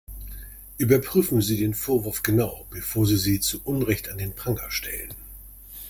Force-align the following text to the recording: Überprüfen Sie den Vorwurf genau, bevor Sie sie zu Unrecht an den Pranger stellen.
Überprüfen 0.79 1.43
Sie 1.43 1.57
den 1.57 1.75
Vorwurf 1.75 2.23
genau, 2.23 2.65
bevor 2.71 3.05
Sie 3.05 3.17
sie 3.17 3.39
zu 3.39 3.61
Unrecht 3.63 4.09
an 4.09 4.17
den 4.17 4.33
Pranger 4.33 4.71
stellen. 4.71 5.13